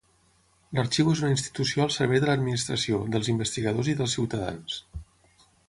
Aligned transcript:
L'arxiu 0.77 1.11
és 1.11 1.19
una 1.25 1.29
institució 1.33 1.83
al 1.85 1.93
servei 1.97 2.23
de 2.23 2.29
l'Administració, 2.31 3.03
dels 3.17 3.31
investigadors 3.37 3.93
i 3.95 3.99
dels 4.01 4.19
ciutadans. 4.19 4.83